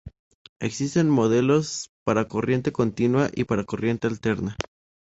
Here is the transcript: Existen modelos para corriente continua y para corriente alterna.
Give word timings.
Existen 0.59 1.11
modelos 1.11 1.91
para 2.03 2.27
corriente 2.27 2.71
continua 2.71 3.29
y 3.35 3.43
para 3.43 3.65
corriente 3.65 4.07
alterna. 4.07 4.57